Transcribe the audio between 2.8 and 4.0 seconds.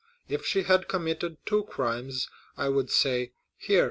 say, 'Here, M.